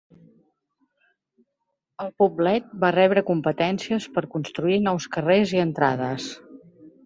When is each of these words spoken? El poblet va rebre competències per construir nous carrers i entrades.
El 2.05 2.09
poblet 2.23 2.73
va 2.85 2.91
rebre 2.97 3.25
competències 3.29 4.09
per 4.19 4.27
construir 4.35 4.81
nous 4.89 5.09
carrers 5.19 5.57
i 5.59 5.65
entrades. 5.69 6.31